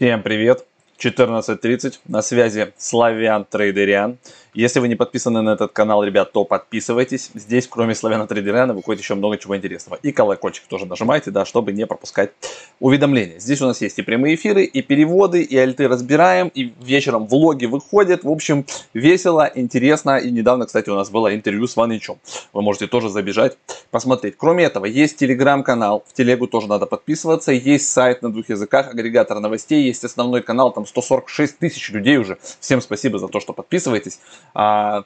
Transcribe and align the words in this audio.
Всем 0.00 0.22
привет! 0.22 0.64
14.30, 1.00 2.00
на 2.08 2.20
связи 2.20 2.72
Славян 2.76 3.46
Трейдериан. 3.46 4.18
Если 4.52 4.80
вы 4.80 4.88
не 4.88 4.96
подписаны 4.96 5.42
на 5.42 5.50
этот 5.50 5.72
канал, 5.72 6.02
ребят, 6.02 6.32
то 6.32 6.44
подписывайтесь. 6.44 7.30
Здесь, 7.34 7.68
кроме 7.68 7.94
Славяна 7.94 8.26
Трейдериана, 8.26 8.74
выходит 8.74 9.00
еще 9.00 9.14
много 9.14 9.38
чего 9.38 9.56
интересного. 9.56 9.98
И 10.02 10.10
колокольчик 10.10 10.64
тоже 10.66 10.86
нажимайте, 10.86 11.30
да, 11.30 11.44
чтобы 11.44 11.72
не 11.72 11.86
пропускать 11.86 12.32
уведомления. 12.80 13.38
Здесь 13.38 13.60
у 13.62 13.66
нас 13.66 13.80
есть 13.80 13.98
и 14.00 14.02
прямые 14.02 14.34
эфиры, 14.34 14.64
и 14.64 14.82
переводы, 14.82 15.42
и 15.42 15.56
альты 15.56 15.86
разбираем, 15.86 16.48
и 16.48 16.72
вечером 16.80 17.28
влоги 17.28 17.66
выходят. 17.66 18.24
В 18.24 18.28
общем, 18.28 18.66
весело, 18.92 19.48
интересно. 19.54 20.18
И 20.18 20.30
недавно, 20.32 20.66
кстати, 20.66 20.90
у 20.90 20.96
нас 20.96 21.10
было 21.10 21.32
интервью 21.32 21.68
с 21.68 21.76
Ванычом. 21.76 22.18
Вы 22.52 22.62
можете 22.62 22.88
тоже 22.88 23.08
забежать, 23.08 23.56
посмотреть. 23.92 24.34
Кроме 24.36 24.64
этого, 24.64 24.84
есть 24.84 25.16
телеграм-канал. 25.16 26.04
В 26.08 26.12
телегу 26.12 26.48
тоже 26.48 26.66
надо 26.66 26.86
подписываться. 26.86 27.52
Есть 27.52 27.88
сайт 27.88 28.22
на 28.22 28.32
двух 28.32 28.48
языках, 28.48 28.90
агрегатор 28.90 29.38
новостей. 29.38 29.84
Есть 29.84 30.02
основной 30.02 30.42
канал, 30.42 30.72
там 30.72 30.86
146 30.90 31.58
тысяч 31.58 31.90
людей 31.90 32.18
уже. 32.18 32.38
Всем 32.60 32.80
спасибо 32.80 33.18
за 33.18 33.28
то, 33.28 33.40
что 33.40 33.52
подписываетесь. 33.52 34.20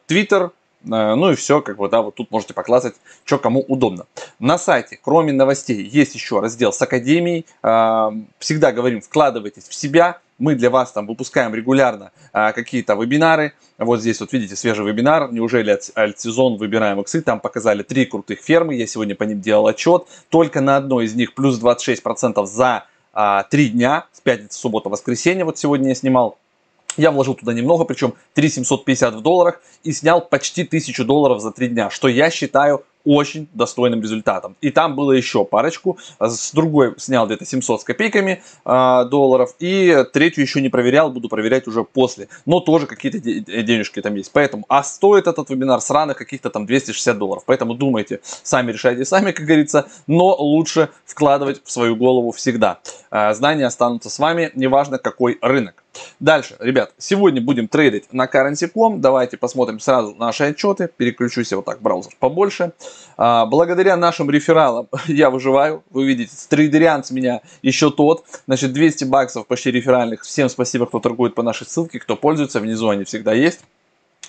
Твиттер, 0.06 0.52
а, 0.90 1.14
ну 1.14 1.30
и 1.30 1.34
все, 1.34 1.60
как 1.60 1.76
бы, 1.76 1.88
да, 1.88 2.02
вот 2.02 2.14
тут 2.14 2.30
можете 2.30 2.54
поклассать, 2.54 2.94
что 3.24 3.38
кому 3.38 3.60
удобно. 3.60 4.06
На 4.38 4.58
сайте, 4.58 4.98
кроме 5.02 5.32
новостей, 5.32 5.82
есть 5.82 6.14
еще 6.14 6.40
раздел 6.40 6.72
с 6.72 6.80
академией. 6.80 7.46
А, 7.62 8.12
всегда 8.38 8.72
говорим, 8.72 9.00
вкладывайтесь 9.00 9.68
в 9.68 9.74
себя. 9.74 10.18
Мы 10.38 10.56
для 10.56 10.68
вас 10.68 10.90
там 10.90 11.06
выпускаем 11.06 11.54
регулярно 11.54 12.10
а, 12.32 12.52
какие-то 12.52 12.94
вебинары. 12.94 13.52
Вот 13.78 14.00
здесь 14.00 14.20
вот 14.20 14.32
видите 14.32 14.56
свежий 14.56 14.84
вебинар. 14.84 15.32
Неужели 15.32 15.78
альт-сезон 15.96 16.56
выбираем 16.56 17.00
иксы? 17.00 17.22
Там 17.22 17.38
показали 17.38 17.82
три 17.82 18.04
крутых 18.04 18.40
фермы. 18.40 18.74
Я 18.74 18.86
сегодня 18.86 19.14
по 19.14 19.22
ним 19.22 19.40
делал 19.40 19.68
отчет. 19.68 20.06
Только 20.30 20.60
на 20.60 20.76
одной 20.76 21.04
из 21.04 21.14
них 21.14 21.34
плюс 21.34 21.60
26% 21.60 22.44
за 22.46 22.86
три 23.50 23.68
дня. 23.68 24.06
С 24.12 24.20
пятницы, 24.20 24.58
суббота, 24.58 24.88
воскресенье. 24.88 25.44
Вот 25.44 25.58
сегодня 25.58 25.88
я 25.88 25.94
снимал 25.94 26.38
я 26.96 27.10
вложил 27.10 27.34
туда 27.34 27.52
немного, 27.52 27.84
причем 27.84 28.14
3750 28.34 29.14
в 29.14 29.20
долларах 29.20 29.60
и 29.82 29.92
снял 29.92 30.20
почти 30.20 30.62
1000 30.62 31.04
долларов 31.04 31.40
за 31.40 31.50
3 31.50 31.68
дня, 31.68 31.90
что 31.90 32.08
я 32.08 32.30
считаю 32.30 32.84
очень 33.04 33.48
достойным 33.52 34.02
результатом. 34.02 34.56
И 34.60 34.70
там 34.70 34.96
было 34.96 35.12
еще 35.12 35.44
парочку. 35.44 35.98
С 36.18 36.52
другой 36.52 36.94
снял 36.98 37.26
где-то 37.26 37.44
700 37.44 37.82
с 37.82 37.84
копейками 37.84 38.42
э, 38.64 39.04
долларов. 39.10 39.54
И 39.58 40.04
третью 40.12 40.42
еще 40.42 40.60
не 40.60 40.68
проверял, 40.68 41.10
буду 41.10 41.28
проверять 41.28 41.66
уже 41.66 41.84
после. 41.84 42.28
Но 42.46 42.60
тоже 42.60 42.86
какие-то 42.86 43.18
денежки 43.18 44.00
там 44.00 44.14
есть. 44.14 44.32
Поэтому, 44.32 44.64
а 44.68 44.82
стоит 44.82 45.26
этот 45.26 45.50
вебинар 45.50 45.80
сраных 45.80 46.16
каких-то 46.16 46.50
там 46.50 46.66
260 46.66 47.18
долларов. 47.18 47.42
Поэтому 47.46 47.74
думайте, 47.74 48.20
сами 48.42 48.72
решайте 48.72 49.04
сами, 49.04 49.32
как 49.32 49.46
говорится. 49.46 49.86
Но 50.06 50.34
лучше 50.36 50.90
вкладывать 51.04 51.62
в 51.64 51.70
свою 51.70 51.96
голову 51.96 52.32
всегда. 52.32 52.78
Э, 53.10 53.34
знания 53.34 53.66
останутся 53.66 54.10
с 54.10 54.18
вами, 54.18 54.50
неважно 54.54 54.98
какой 54.98 55.38
рынок. 55.40 55.84
Дальше, 56.20 56.56
ребят, 56.58 56.92
сегодня 56.98 57.40
будем 57.40 57.68
трейдить 57.68 58.12
на 58.12 58.26
currency.com. 58.26 59.00
Давайте 59.00 59.36
посмотрим 59.36 59.80
сразу 59.80 60.14
наши 60.14 60.44
отчеты. 60.44 60.88
Переключусь 60.96 61.52
вот 61.52 61.64
так 61.64 61.80
браузер 61.80 62.12
побольше. 62.18 62.64
А, 62.64 62.93
благодаря 63.16 63.96
нашим 63.96 64.30
рефералам 64.30 64.88
я 65.06 65.30
выживаю. 65.30 65.82
Вы 65.90 66.04
видите, 66.06 66.34
с 66.34 66.46
меня 67.10 67.40
еще 67.62 67.90
тот. 67.90 68.24
Значит, 68.46 68.72
200 68.72 69.04
баксов 69.04 69.46
почти 69.46 69.70
реферальных. 69.70 70.22
Всем 70.22 70.48
спасибо, 70.48 70.86
кто 70.86 71.00
торгует 71.00 71.34
по 71.34 71.42
нашей 71.42 71.66
ссылке, 71.66 71.98
кто 72.00 72.16
пользуется. 72.16 72.60
Внизу 72.60 72.88
они 72.88 73.04
всегда 73.04 73.32
есть. 73.32 73.60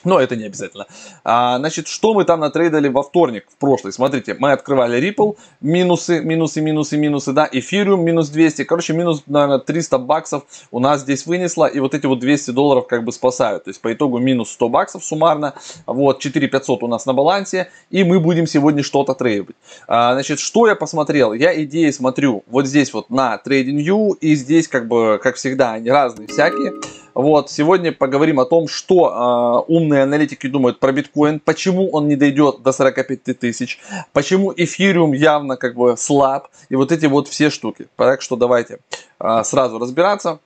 Но 0.03 0.19
это 0.19 0.35
не 0.35 0.45
обязательно. 0.45 0.85
А, 1.23 1.57
значит, 1.57 1.87
что 1.87 2.13
мы 2.13 2.25
там 2.25 2.39
натрейдали 2.39 2.89
во 2.89 3.03
вторник, 3.03 3.45
в 3.49 3.57
прошлый? 3.57 3.93
Смотрите, 3.93 4.35
мы 4.37 4.51
открывали 4.51 4.99
Ripple, 4.99 5.37
минусы, 5.61 6.21
минусы, 6.21 6.61
минусы, 6.61 6.97
минусы, 6.97 7.31
да, 7.33 7.47
Ethereum 7.51 7.97
минус 7.97 8.29
200, 8.29 8.63
короче, 8.65 8.93
минус, 8.93 9.23
наверное, 9.27 9.59
300 9.59 9.97
баксов 9.97 10.43
у 10.71 10.79
нас 10.79 11.01
здесь 11.01 11.25
вынесло, 11.25 11.65
и 11.65 11.79
вот 11.79 11.93
эти 11.93 12.05
вот 12.05 12.19
200 12.19 12.51
долларов 12.51 12.87
как 12.87 13.03
бы 13.03 13.11
спасают. 13.11 13.65
То 13.65 13.69
есть 13.69 13.81
по 13.81 13.91
итогу 13.93 14.19
минус 14.19 14.51
100 14.51 14.69
баксов 14.69 15.03
суммарно, 15.03 15.55
вот, 15.85 16.19
4500 16.19 16.83
у 16.83 16.87
нас 16.87 17.05
на 17.05 17.13
балансе, 17.13 17.69
и 17.89 18.03
мы 18.03 18.19
будем 18.19 18.47
сегодня 18.47 18.83
что-то 18.83 19.13
трейдить. 19.13 19.55
А, 19.87 20.13
значит, 20.13 20.39
что 20.39 20.67
я 20.67 20.75
посмотрел? 20.75 21.33
Я 21.33 21.61
идеи 21.63 21.91
смотрю 21.91 22.43
вот 22.47 22.67
здесь 22.67 22.93
вот 22.93 23.09
на 23.09 23.39
TradingView, 23.43 24.17
и 24.19 24.35
здесь 24.35 24.67
как 24.67 24.87
бы, 24.87 25.19
как 25.21 25.35
всегда, 25.35 25.73
они 25.73 25.89
разные 25.89 26.27
всякие. 26.27 26.73
Вот, 27.15 27.49
сегодня 27.49 27.93
поговорим 27.93 28.41
о 28.41 28.45
том, 28.45 28.67
что 28.67 29.65
э, 29.67 29.71
умные 29.71 30.03
аналитики 30.03 30.47
думают 30.47 30.81
про 30.81 30.91
биткоин, 30.91 31.39
почему 31.39 31.89
он 31.89 32.09
не 32.09 32.17
дойдет 32.17 32.61
до 32.61 32.73
45 32.73 33.39
тысяч, 33.39 33.79
почему 34.11 34.53
эфириум 34.53 35.13
явно 35.13 35.55
как 35.55 35.75
бы 35.75 35.95
слаб, 35.95 36.49
и 36.67 36.75
вот 36.75 36.91
эти 36.91 37.05
вот 37.05 37.29
все 37.29 37.49
штуки. 37.49 37.87
Так 37.95 38.21
что 38.21 38.35
давайте 38.35 38.79
э, 39.21 39.43
сразу 39.45 39.79
разбираться. 39.79 40.39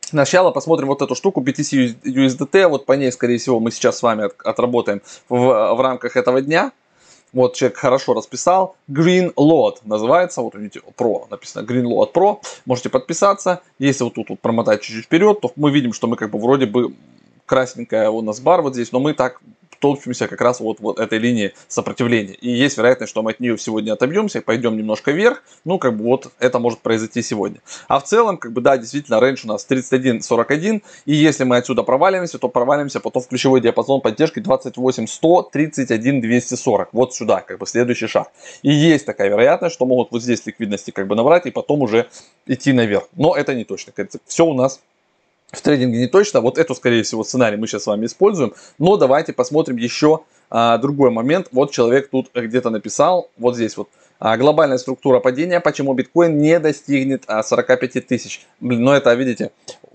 Сначала 0.00 0.50
посмотрим 0.50 0.88
вот 0.88 1.02
эту 1.02 1.14
штуку 1.14 1.40
BTC 1.40 1.98
USDT, 2.02 2.66
вот 2.66 2.84
по 2.84 2.94
ней, 2.94 3.12
скорее 3.12 3.38
всего, 3.38 3.60
мы 3.60 3.70
сейчас 3.70 3.98
с 3.98 4.02
вами 4.02 4.24
от, 4.24 4.34
отработаем 4.42 5.02
в, 5.28 5.36
в 5.36 5.80
рамках 5.80 6.16
этого 6.16 6.42
дня. 6.42 6.72
Вот 7.32 7.54
человек 7.54 7.76
хорошо 7.76 8.14
расписал. 8.14 8.76
Green 8.90 9.32
Lot 9.34 9.78
называется. 9.84 10.40
Вот 10.42 10.54
видите, 10.54 10.80
Pro 10.96 11.28
написано. 11.30 11.64
Green 11.64 11.84
Lot 11.84 12.12
Pro. 12.12 12.40
Можете 12.64 12.88
подписаться. 12.88 13.60
Если 13.78 14.04
вот 14.04 14.14
тут 14.14 14.30
вот 14.30 14.40
промотать 14.40 14.82
чуть-чуть 14.82 15.04
вперед, 15.04 15.40
то 15.40 15.52
мы 15.56 15.70
видим, 15.70 15.92
что 15.92 16.06
мы 16.06 16.16
как 16.16 16.30
бы 16.30 16.38
вроде 16.38 16.66
бы 16.66 16.94
красненькая 17.46 18.10
у 18.10 18.22
нас 18.22 18.40
бар 18.40 18.62
вот 18.62 18.74
здесь, 18.74 18.92
но 18.92 19.00
мы 19.00 19.14
так 19.14 19.40
топчемся 19.78 20.28
как 20.28 20.40
раз 20.40 20.60
вот, 20.60 20.80
вот 20.80 20.98
этой 20.98 21.18
линии 21.18 21.52
сопротивления. 21.68 22.34
И 22.34 22.50
есть 22.50 22.76
вероятность, 22.76 23.10
что 23.10 23.22
мы 23.22 23.32
от 23.32 23.40
нее 23.40 23.56
сегодня 23.58 23.92
отобьемся, 23.92 24.40
пойдем 24.42 24.76
немножко 24.76 25.12
вверх. 25.12 25.42
Ну, 25.64 25.78
как 25.78 25.96
бы 25.96 26.04
вот 26.04 26.32
это 26.38 26.58
может 26.58 26.80
произойти 26.80 27.22
сегодня. 27.22 27.60
А 27.88 28.00
в 28.00 28.04
целом, 28.04 28.36
как 28.38 28.52
бы 28.52 28.60
да, 28.60 28.76
действительно, 28.76 29.20
рейндж 29.20 29.44
у 29.44 29.48
нас 29.48 29.66
31.41. 29.68 30.82
И 31.06 31.14
если 31.14 31.44
мы 31.44 31.56
отсюда 31.56 31.82
провалимся, 31.82 32.38
то 32.38 32.48
провалимся 32.48 33.00
потом 33.00 33.22
в 33.22 33.28
ключевой 33.28 33.60
диапазон 33.60 34.00
поддержки 34.00 34.38
28.100, 34.38 35.52
31.240. 35.52 36.88
Вот 36.92 37.14
сюда, 37.14 37.40
как 37.40 37.58
бы 37.58 37.66
следующий 37.66 38.06
шаг. 38.06 38.30
И 38.62 38.70
есть 38.70 39.06
такая 39.06 39.28
вероятность, 39.28 39.74
что 39.74 39.86
могут 39.86 40.10
вот 40.10 40.22
здесь 40.22 40.44
ликвидности 40.46 40.90
как 40.90 41.06
бы 41.06 41.14
набрать 41.14 41.46
и 41.46 41.50
потом 41.50 41.82
уже 41.82 42.08
идти 42.46 42.72
наверх. 42.72 43.08
Но 43.16 43.34
это 43.34 43.54
не 43.54 43.64
точно. 43.64 43.92
Все 44.26 44.44
у 44.44 44.54
нас 44.54 44.80
в 45.52 45.60
трейдинге 45.62 45.98
не 45.98 46.06
точно. 46.06 46.40
Вот 46.40 46.58
эту, 46.58 46.74
скорее 46.74 47.02
всего, 47.02 47.24
сценарий 47.24 47.56
мы 47.56 47.66
сейчас 47.66 47.84
с 47.84 47.86
вами 47.86 48.06
используем. 48.06 48.54
Но 48.78 48.96
давайте 48.96 49.32
посмотрим 49.32 49.76
еще 49.76 50.20
а, 50.50 50.78
другой 50.78 51.10
момент. 51.10 51.48
Вот 51.52 51.70
человек 51.70 52.10
тут 52.10 52.30
где-то 52.34 52.70
написал, 52.70 53.30
вот 53.38 53.54
здесь 53.54 53.76
вот, 53.76 53.88
а, 54.18 54.36
глобальная 54.36 54.78
структура 54.78 55.20
падения, 55.20 55.60
почему 55.60 55.94
биткоин 55.94 56.36
не 56.36 56.58
достигнет 56.58 57.24
а, 57.26 57.42
45 57.42 58.06
тысяч. 58.06 58.46
Блин, 58.60 58.82
ну 58.82 58.92
это, 58.92 59.12
видите, 59.14 59.50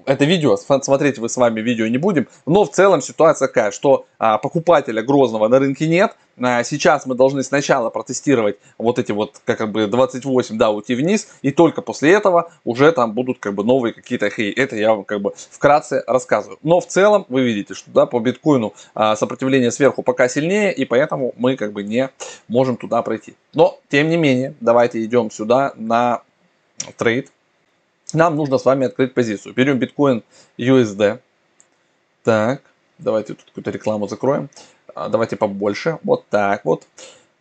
это 0.05 0.25
видео, 0.25 0.57
смотреть 0.57 1.17
вы 1.17 1.29
с 1.29 1.37
вами 1.37 1.61
видео 1.61 1.87
не 1.87 1.97
будем, 1.97 2.27
но 2.45 2.65
в 2.65 2.71
целом 2.71 3.01
ситуация 3.01 3.47
такая, 3.47 3.71
что 3.71 4.05
а, 4.17 4.37
покупателя 4.37 5.01
грозного 5.01 5.47
на 5.47 5.59
рынке 5.59 5.87
нет, 5.87 6.15
а, 6.41 6.63
сейчас 6.63 7.05
мы 7.05 7.15
должны 7.15 7.43
сначала 7.43 7.89
протестировать 7.89 8.57
вот 8.77 8.99
эти 8.99 9.11
вот 9.11 9.41
как 9.45 9.71
бы 9.71 9.87
28, 9.87 10.57
да, 10.57 10.71
уйти 10.71 10.95
вниз, 10.95 11.27
и 11.41 11.51
только 11.51 11.81
после 11.81 12.11
этого 12.11 12.51
уже 12.63 12.91
там 12.91 13.13
будут 13.13 13.39
как 13.39 13.53
бы 13.53 13.63
новые 13.63 13.93
какие-то 13.93 14.29
хей. 14.29 14.51
Это 14.51 14.75
я 14.75 14.93
вам 14.93 15.03
как 15.03 15.21
бы 15.21 15.33
вкратце 15.51 16.03
рассказываю. 16.07 16.57
Но 16.63 16.79
в 16.79 16.87
целом 16.87 17.25
вы 17.29 17.41
видите, 17.41 17.73
что 17.73 17.91
да, 17.91 18.05
по 18.05 18.19
биткоину 18.19 18.73
а, 18.95 19.15
сопротивление 19.15 19.71
сверху 19.71 20.03
пока 20.03 20.27
сильнее, 20.27 20.73
и 20.73 20.85
поэтому 20.85 21.33
мы 21.37 21.55
как 21.55 21.73
бы 21.73 21.83
не 21.83 22.09
можем 22.47 22.77
туда 22.77 23.01
пройти. 23.01 23.35
Но, 23.53 23.79
тем 23.89 24.09
не 24.09 24.17
менее, 24.17 24.55
давайте 24.59 25.03
идем 25.03 25.29
сюда 25.29 25.73
на 25.75 26.21
трейд 26.97 27.31
нам 28.13 28.35
нужно 28.35 28.57
с 28.57 28.65
вами 28.65 28.85
открыть 28.85 29.13
позицию. 29.13 29.53
Берем 29.53 29.79
биткоин 29.79 30.23
USD. 30.57 31.19
Так, 32.23 32.61
давайте 32.97 33.33
тут 33.33 33.45
какую-то 33.45 33.71
рекламу 33.71 34.07
закроем. 34.07 34.49
А, 34.95 35.09
давайте 35.09 35.35
побольше. 35.35 35.99
Вот 36.03 36.25
так 36.29 36.65
вот. 36.65 36.87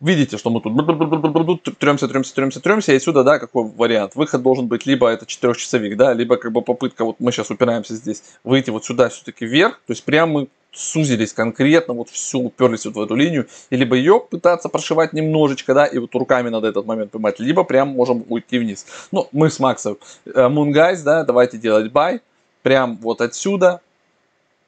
Видите, 0.03 0.37
что 0.37 0.49
мы 0.49 0.59
тут 0.59 1.77
тремся, 1.79 2.09
тремся, 2.09 2.35
тремся, 2.35 2.59
тремся, 2.59 2.91
и 2.91 2.97
отсюда, 2.97 3.23
да, 3.23 3.39
какой 3.39 3.63
вариант? 3.63 4.15
Выход 4.15 4.41
должен 4.41 4.67
быть 4.67 4.85
либо 4.85 5.07
это 5.07 5.25
четырехчасовик, 5.25 5.95
да, 5.95 6.13
либо 6.13 6.35
как 6.35 6.51
бы 6.51 6.61
попытка, 6.61 7.05
вот 7.05 7.21
мы 7.21 7.31
сейчас 7.31 7.49
упираемся 7.51 7.95
здесь, 7.95 8.21
выйти 8.43 8.69
вот 8.69 8.83
сюда 8.83 9.07
все-таки 9.07 9.45
вверх, 9.45 9.75
то 9.87 9.93
есть 9.93 10.03
прямо 10.03 10.41
мы 10.41 10.47
сузились 10.73 11.33
конкретно, 11.33 11.93
вот 11.93 12.09
все 12.09 12.39
уперлись 12.39 12.85
вот 12.85 12.95
в 12.95 13.01
эту 13.01 13.15
линию, 13.15 13.47
и 13.69 13.75
либо 13.75 13.95
ее 13.95 14.19
пытаться 14.19 14.69
прошивать 14.69 15.13
немножечко, 15.13 15.73
да, 15.73 15.85
и 15.85 15.97
вот 15.97 16.13
руками 16.15 16.49
надо 16.49 16.67
этот 16.67 16.85
момент 16.85 17.11
поймать, 17.11 17.39
либо 17.39 17.63
прям 17.63 17.89
можем 17.89 18.25
уйти 18.27 18.59
вниз. 18.59 18.85
Ну, 19.11 19.27
мы 19.31 19.49
с 19.49 19.59
Максом 19.59 19.97
э, 20.25 20.29
Moon 20.29 20.73
да, 21.03 21.23
давайте 21.23 21.57
делать 21.57 21.91
buy, 21.91 22.21
прям 22.63 22.97
вот 22.97 23.21
отсюда, 23.21 23.81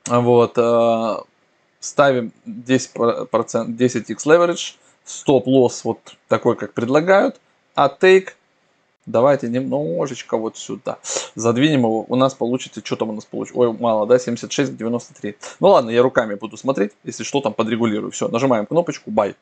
вот, 0.07 0.57
э, 0.57 1.15
ставим 1.79 2.31
10%, 2.45 3.27
10x 3.27 4.17
leverage, 4.25 4.75
стоп-лосс 5.03 5.83
вот 5.83 5.99
такой, 6.27 6.55
как 6.55 6.73
предлагают, 6.73 7.39
а 7.75 7.87
take 7.87 8.29
Давайте 9.05 9.47
немножечко 9.49 10.35
вот 10.37 10.57
сюда. 10.57 10.97
Задвинем 11.35 11.81
его. 11.81 12.05
У 12.07 12.15
нас 12.15 12.33
получится, 12.33 12.81
что 12.83 12.95
там 12.95 13.09
у 13.09 13.13
нас 13.13 13.25
получится? 13.25 13.59
Ой, 13.59 13.71
мало, 13.71 14.07
да, 14.07 14.17
76 14.17 14.71
к 14.71 14.75
93. 14.75 15.35
Ну 15.59 15.67
ладно, 15.67 15.91
я 15.91 16.01
руками 16.01 16.33
буду 16.33 16.57
смотреть. 16.57 16.91
Если 17.03 17.23
что, 17.23 17.41
там 17.41 17.53
подрегулирую. 17.53 18.11
Все, 18.11 18.27
нажимаем 18.27 18.65
кнопочку 18.65 19.11
buy. 19.11 19.35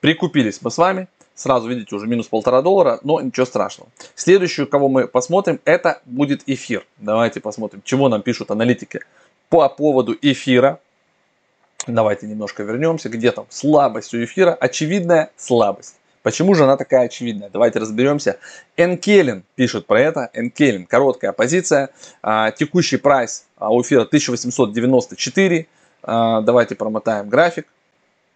Прикупились 0.00 0.60
мы 0.62 0.70
с 0.70 0.78
вами. 0.78 1.08
Сразу 1.36 1.68
видите 1.68 1.94
уже 1.94 2.06
минус 2.06 2.26
полтора 2.26 2.62
доллара, 2.62 3.00
но 3.02 3.20
ничего 3.20 3.46
страшного. 3.46 3.90
Следующую, 4.14 4.68
кого 4.68 4.88
мы 4.88 5.08
посмотрим, 5.08 5.60
это 5.64 6.00
будет 6.04 6.42
эфир. 6.46 6.86
Давайте 6.98 7.40
посмотрим, 7.40 7.82
чего 7.84 8.08
нам 8.08 8.22
пишут 8.22 8.50
аналитики 8.50 9.00
по 9.48 9.68
поводу 9.68 10.16
эфира. 10.20 10.80
Давайте 11.86 12.26
немножко 12.26 12.62
вернемся. 12.62 13.08
Где 13.08 13.30
там 13.30 13.46
слабость 13.48 14.14
у 14.14 14.22
эфира? 14.22 14.54
Очевидная 14.54 15.30
слабость. 15.36 15.96
Почему 16.24 16.54
же 16.54 16.64
она 16.64 16.78
такая 16.78 17.02
очевидная? 17.02 17.50
Давайте 17.50 17.78
разберемся. 17.78 18.38
Энкелин 18.78 19.44
пишет 19.56 19.84
про 19.86 20.00
это. 20.00 20.30
Энкелин, 20.32 20.86
короткая 20.86 21.32
позиция. 21.32 21.90
А, 22.22 22.50
текущий 22.50 22.96
прайс 22.96 23.44
а, 23.58 23.70
у 23.70 23.82
эфира 23.82 24.04
1894. 24.04 25.66
А, 26.02 26.40
давайте 26.40 26.76
промотаем 26.76 27.28
график. 27.28 27.66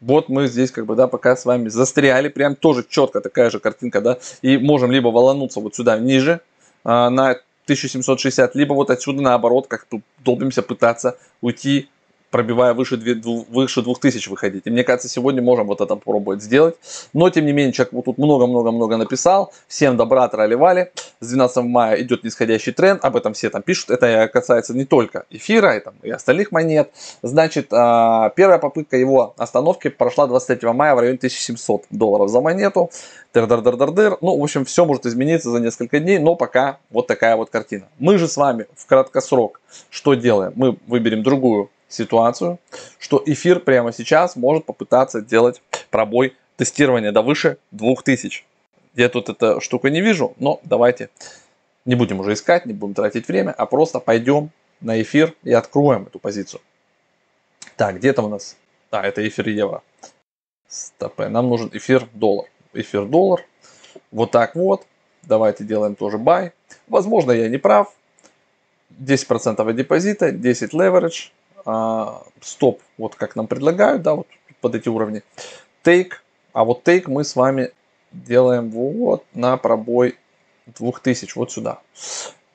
Вот 0.03 0.29
мы 0.29 0.49
здесь 0.49 0.71
как 0.71 0.85
бы, 0.85 0.97
да, 0.97 1.09
пока 1.09 1.35
с 1.35 1.47
вами 1.47 1.71
застряли, 1.71 2.29
прям 2.29 2.57
тоже 2.57 2.85
четко 2.87 3.23
такая 3.23 3.49
же 3.49 3.59
картинка, 3.59 4.03
да, 4.03 4.19
и 4.43 4.59
можем 4.59 4.93
либо 4.93 5.09
волонуться 5.09 5.59
вот 5.59 5.75
сюда 5.75 5.99
ниже, 5.99 6.41
на 6.85 7.31
1760, 7.65 8.55
либо 8.55 8.75
вот 8.75 8.91
отсюда 8.91 9.23
наоборот, 9.23 9.67
как 9.67 9.87
тут 9.87 10.03
долбимся 10.25 10.63
пытаться 10.63 11.19
уйти 11.41 11.89
пробивая 12.31 12.75
выше, 12.75 12.97
2, 12.97 13.45
выше 13.49 13.83
2000 13.83 14.29
выходить. 14.29 14.67
И 14.67 14.71
мне 14.71 14.85
кажется, 14.85 15.09
сегодня 15.09 15.43
можем 15.43 15.67
вот 15.67 15.81
это 15.81 15.95
попробовать 15.95 16.43
сделать. 16.43 16.77
Но, 17.13 17.31
тем 17.31 17.47
не 17.47 17.53
менее, 17.53 17.73
человек 17.73 17.93
вот 17.93 18.05
тут 18.05 18.19
много-много-много 18.19 18.97
написал. 18.97 19.53
Всем 19.67 19.97
добра, 19.97 20.29
тролливали. 20.29 20.93
С 21.21 21.29
12 21.29 21.65
мая 21.65 22.01
идет 22.03 22.25
нисходящий 22.25 22.73
тренд. 22.73 23.05
Об 23.05 23.17
этом 23.17 23.35
все 23.35 23.51
там 23.51 23.63
пишут. 23.63 23.91
Это 23.91 24.29
касается 24.29 24.75
не 24.75 24.85
только 24.85 25.25
эфира 25.31 25.77
и, 25.77 25.81
там, 25.81 25.95
и 26.03 26.11
остальных 26.11 26.53
монет. 26.53 26.91
Значит, 27.23 27.69
а, 27.73 28.31
первая 28.31 28.59
попытка 28.59 28.97
его 28.97 29.35
остановки 29.37 29.89
прошла 29.89 30.27
23 30.27 30.73
мая 30.73 30.95
в 30.95 30.99
районе 30.99 31.19
1700 31.19 31.85
долларов 31.91 32.29
за 32.29 32.41
монету. 32.41 32.91
Дыр-дыр-дыр-дыр-дыр. 33.35 34.19
Ну, 34.21 34.39
в 34.39 34.43
общем, 34.43 34.65
все 34.65 34.85
может 34.85 35.07
измениться 35.07 35.51
за 35.51 35.61
несколько 35.61 36.01
дней, 36.01 36.19
но 36.19 36.35
пока 36.35 36.79
вот 36.91 37.07
такая 37.07 37.37
вот 37.37 37.51
картина. 37.51 37.87
Мы 37.99 38.19
же 38.19 38.27
с 38.27 38.37
вами 38.37 38.67
в 38.75 38.87
краткосрок 38.87 39.61
что 39.91 40.15
делаем? 40.15 40.53
Мы 40.57 40.77
выберем 40.87 41.23
другую 41.23 41.71
ситуацию, 41.89 42.59
что 42.99 43.23
эфир 43.25 43.61
прямо 43.61 43.93
сейчас 43.93 44.37
может 44.37 44.65
попытаться 44.67 45.21
делать 45.21 45.63
пробой 45.91 46.37
тестирования 46.57 47.13
до 47.13 47.23
выше 47.23 47.59
2000. 47.73 48.45
Я 48.95 49.09
тут 49.09 49.29
эта 49.29 49.61
штука 49.61 49.91
не 49.91 50.01
вижу, 50.01 50.35
но 50.39 50.61
давайте 50.65 51.11
не 51.85 51.95
будем 51.95 52.21
уже 52.21 52.35
искать, 52.35 52.67
не 52.67 52.73
будем 52.73 52.95
тратить 52.95 53.29
время, 53.29 53.53
а 53.53 53.67
просто 53.67 54.01
пойдем 54.01 54.51
на 54.81 55.01
эфир 55.01 55.35
и 55.43 55.53
откроем 55.53 56.07
эту 56.07 56.19
позицию. 56.19 56.61
Так, 57.77 57.97
где 57.97 58.13
там 58.13 58.27
у 58.27 58.29
нас? 58.29 58.57
А, 58.91 59.07
это 59.07 59.27
эфир 59.27 59.49
евро. 59.49 59.83
Стоп, 60.69 61.19
нам 61.19 61.49
нужен 61.49 61.71
эфир 61.73 62.07
доллар. 62.13 62.47
Эфир 62.75 63.07
доллар. 63.07 63.45
Вот 64.11 64.31
так 64.31 64.55
вот. 64.55 64.87
Давайте 65.23 65.65
делаем 65.65 65.95
тоже 65.95 66.17
buy. 66.17 66.53
Возможно, 66.89 67.33
я 67.33 67.49
не 67.49 67.59
прав. 67.59 67.95
10% 68.99 69.73
депозита, 69.75 70.33
10 70.33 70.73
leverage, 70.75 71.31
стоп, 72.41 72.83
вот 72.97 73.15
как 73.15 73.37
нам 73.37 73.47
предлагают, 73.47 74.03
да, 74.03 74.15
вот 74.15 74.27
под 74.61 74.75
эти 74.75 74.89
уровни. 74.89 75.23
Take, 75.85 76.13
а 76.53 76.65
вот 76.65 76.87
take 76.87 77.05
мы 77.07 77.25
с 77.25 77.37
вами 77.37 77.73
делаем 78.13 78.71
вот 78.71 79.25
на 79.35 79.57
пробой 79.57 80.17
2000, 80.67 81.37
вот 81.37 81.53
сюда. 81.53 81.81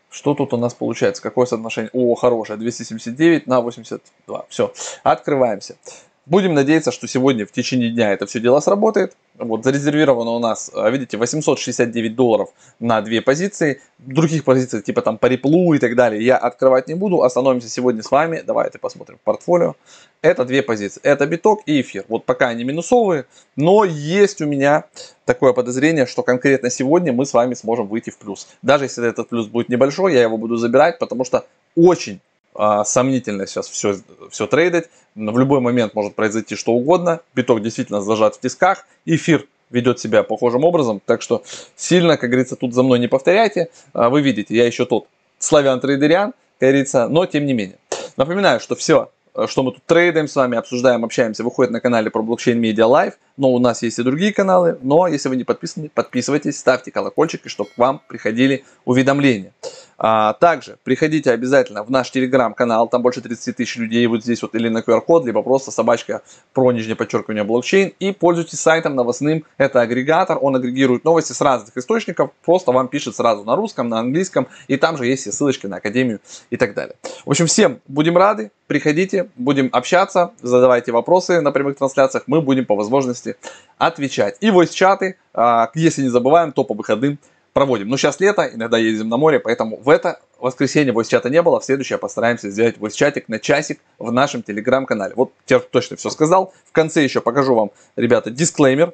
Что 0.10 0.36
тут 0.36 0.54
у 0.54 0.58
нас 0.58 0.74
получается? 0.74 1.24
Какое 1.24 1.46
соотношение? 1.48 1.90
О, 1.94 2.14
хорошее, 2.16 2.60
279 2.60 3.48
на 3.48 3.62
82. 3.62 4.46
Все, 4.48 4.74
открываемся. 5.02 5.76
Будем 6.26 6.54
надеяться, 6.54 6.94
что 6.94 7.06
сегодня 7.06 7.46
в 7.46 7.52
течение 7.52 7.90
дня 7.90 8.14
это 8.14 8.26
все 8.26 8.40
дело 8.40 8.62
сработает. 8.62 9.18
Вот 9.38 9.66
зарезервировано 9.66 10.32
у 10.32 10.40
нас, 10.40 10.72
а, 10.74 10.90
видите, 10.90 11.18
869 11.18 12.16
долларов 12.16 12.50
на 12.80 13.02
две 13.02 13.22
позиции. 13.22 13.82
Других 13.98 14.46
позиций, 14.46 14.82
типа 14.82 15.02
там 15.02 15.18
по 15.18 15.26
риплу 15.26 15.74
и 15.74 15.80
так 15.80 15.98
далее, 15.98 16.24
я 16.24 16.38
открывать 16.38 16.88
не 16.88 16.94
буду. 16.94 17.24
Остановимся 17.24 17.68
сегодня 17.68 18.04
с 18.04 18.10
вами. 18.10 18.42
Давайте 18.46 18.80
посмотрим 18.80 19.20
портфолио. 19.26 19.76
Это 20.22 20.46
две 20.46 20.64
позиции. 20.64 21.02
Это 21.04 21.26
биток 21.26 21.62
и 21.66 21.82
эфир. 21.82 22.06
Вот 22.08 22.24
пока 22.24 22.48
они 22.48 22.64
минусовые, 22.64 23.26
но 23.58 23.84
есть 23.84 24.42
у 24.42 24.46
меня 24.46 24.86
такое 25.26 25.52
подозрение, 25.52 26.06
что 26.06 26.24
конкретно 26.24 26.70
сегодня 26.70 27.12
мы 27.12 27.26
с 27.26 27.34
вами 27.34 27.54
сможем 27.54 27.88
выйти 27.88 28.12
в 28.12 28.18
плюс. 28.18 28.48
Даже 28.62 28.86
если 28.86 29.10
этот 29.10 29.28
плюс 29.28 29.48
будет 29.48 29.68
небольшой, 29.68 30.14
я 30.14 30.22
его 30.22 30.38
буду 30.38 30.56
забирать, 30.56 31.00
потому 31.00 31.26
что 31.26 31.46
очень 31.76 32.22
сомнительно 32.86 33.48
сейчас 33.48 33.68
все, 33.68 33.96
все 34.30 34.48
трейдить. 34.48 34.86
В 35.16 35.38
любой 35.38 35.60
момент 35.60 35.94
может 35.94 36.16
произойти 36.16 36.56
что 36.56 36.74
угодно. 36.74 37.22
Биток 37.36 37.62
действительно 37.62 38.02
зажат 38.02 38.36
в 38.36 38.40
тисках. 38.40 38.86
Эфир 39.06 39.48
ведет 39.70 40.00
себя 40.00 40.24
похожим 40.24 40.64
образом. 40.64 41.02
Так 41.06 41.22
что 41.22 41.44
сильно, 41.76 42.18
как 42.18 42.30
говорится, 42.30 42.56
тут 42.56 42.74
за 42.74 42.84
мной 42.84 43.00
не 43.00 43.08
повторяйте. 43.08 43.70
А, 43.94 44.10
вы 44.10 44.22
видите, 44.22 44.56
я 44.56 44.66
еще 44.66 44.86
тот 44.86 45.08
славян 45.40 45.80
трейдериан, 45.80 46.34
как 46.60 46.70
говорится, 46.70 47.08
но 47.08 47.26
тем 47.26 47.46
не 47.46 47.54
менее. 47.54 47.78
Напоминаю, 48.18 48.60
что 48.60 48.76
все 48.76 49.10
Э, 49.36 49.48
что 49.48 49.64
мы 49.64 49.72
тут 49.72 49.84
трейдаем 49.86 50.28
с 50.28 50.36
вами, 50.36 50.58
обсуждаем, 50.58 51.04
общаемся, 51.04 51.44
выходит 51.44 51.72
на 51.72 51.80
канале 51.80 52.10
про 52.10 52.22
блокчейн 52.22 52.62
Media 52.64 52.88
Live, 52.88 53.14
но 53.38 53.52
у 53.52 53.60
нас 53.60 53.82
есть 53.82 54.00
и 54.00 54.04
другие 54.04 54.34
каналы, 54.34 54.78
но 54.82 55.08
если 55.08 55.30
вы 55.30 55.36
не 55.36 55.44
подписаны, 55.44 55.90
подписывайтесь, 55.90 56.58
ставьте 56.58 56.92
колокольчик, 56.92 57.46
и 57.46 57.50
чтобы 57.50 57.72
к 57.72 57.78
вам 57.78 58.02
приходили 58.08 58.64
уведомления. 58.86 59.54
А, 60.06 60.34
также 60.34 60.78
приходите 60.84 61.32
обязательно 61.32 61.82
в 61.82 61.90
наш 61.90 62.12
телеграм-канал, 62.12 62.90
там 62.90 63.02
больше 63.02 63.22
30 63.22 63.56
тысяч 63.56 63.78
людей, 63.78 64.06
вот 64.08 64.22
здесь 64.22 64.42
вот 64.42 64.54
или 64.54 64.68
на 64.68 64.80
QR-код, 64.80 65.26
либо 65.26 65.42
просто 65.42 65.72
собачка 65.72 66.24
про 66.52 66.74
нижнее 66.74 66.98
подчеркивание 66.98 67.46
блокчейн, 67.46 67.94
и 68.02 68.12
пользуйтесь 68.12 68.60
сайтом 68.60 68.96
новостным, 68.96 69.46
это 69.58 69.80
агрегатор, 69.80 70.38
он 70.42 70.58
агрегирует 70.58 71.06
новости 71.06 71.32
с 71.32 71.40
разных 71.40 71.78
источников, 71.78 72.32
просто 72.44 72.74
вам 72.74 72.90
пишет 72.90 73.16
сразу 73.16 73.46
на 73.46 73.56
русском, 73.56 73.88
на 73.88 74.00
английском, 74.00 74.50
и 74.68 74.76
там 74.76 74.98
же 74.98 75.06
есть 75.06 75.22
все 75.22 75.32
ссылочки 75.32 75.68
на 75.68 75.78
академию 75.78 76.20
и 76.50 76.58
так 76.58 76.74
далее. 76.74 76.98
В 77.26 77.30
общем, 77.30 77.46
всем 77.46 77.80
будем 77.88 78.18
рады, 78.18 78.52
приходите, 78.68 79.30
будем 79.38 79.70
общаться, 79.72 80.32
задавайте 80.42 80.92
вопросы 80.92 81.40
на 81.40 81.54
прямых 81.54 81.78
трансляциях, 81.78 82.26
мы 82.28 82.42
будем 82.42 82.66
по 82.66 82.76
возможности 82.76 83.38
отвечать. 83.78 84.36
И 84.42 84.50
voice-чаты, 84.50 85.16
а, 85.34 85.72
если 85.76 86.02
не 86.02 86.10
забываем, 86.10 86.52
то 86.52 86.66
по 86.66 86.74
выходным 86.74 87.20
проводим. 87.54 87.88
Но 87.88 87.98
сейчас 87.98 88.20
лето, 88.20 88.50
иногда 88.52 88.78
ездим 88.78 89.10
на 89.10 89.18
море, 89.18 89.40
поэтому 89.40 89.78
в 89.78 89.90
это 89.90 90.20
воскресенье 90.40 90.94
voice-чата 90.94 91.30
не 91.30 91.42
было, 91.42 91.60
в 91.60 91.66
следующее 91.66 91.98
постараемся 91.98 92.50
сделать 92.50 92.78
voice-чатик 92.78 93.26
на 93.28 93.40
часик 93.40 93.80
в 94.00 94.12
нашем 94.12 94.44
телеграм-канале. 94.44 95.14
Вот 95.16 95.32
теперь 95.46 95.62
точно 95.62 95.96
все 95.96 96.10
сказал. 96.10 96.54
В 96.68 96.72
конце 96.72 97.04
еще 97.04 97.22
покажу 97.22 97.56
вам, 97.56 97.72
ребята, 97.96 98.32
дисклеймер. 98.32 98.94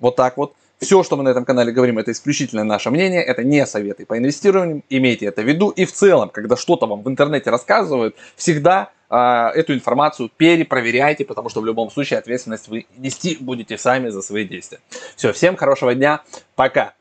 Вот 0.00 0.16
так 0.16 0.36
вот. 0.36 0.52
Все, 0.78 1.02
что 1.02 1.16
мы 1.16 1.22
на 1.22 1.30
этом 1.30 1.46
канале 1.46 1.72
говорим, 1.72 1.98
это 1.98 2.12
исключительно 2.12 2.62
наше 2.62 2.90
мнение, 2.90 3.22
это 3.22 3.42
не 3.42 3.64
советы 3.64 4.04
по 4.04 4.18
инвестированию, 4.18 4.82
имейте 4.90 5.24
это 5.24 5.40
в 5.40 5.46
виду. 5.46 5.70
И 5.70 5.86
в 5.86 5.92
целом, 5.92 6.28
когда 6.28 6.54
что-то 6.54 6.86
вам 6.86 7.02
в 7.02 7.08
интернете 7.08 7.48
рассказывают, 7.48 8.14
всегда 8.36 8.90
э, 9.08 9.16
эту 9.54 9.72
информацию 9.72 10.30
перепроверяйте, 10.36 11.24
потому 11.24 11.48
что 11.48 11.62
в 11.62 11.66
любом 11.66 11.90
случае 11.90 12.18
ответственность 12.18 12.68
вы 12.68 12.84
нести 12.98 13.38
будете 13.40 13.78
сами 13.78 14.10
за 14.10 14.20
свои 14.20 14.44
действия. 14.44 14.80
Все, 15.16 15.32
всем 15.32 15.56
хорошего 15.56 15.94
дня, 15.94 16.22
пока! 16.56 16.92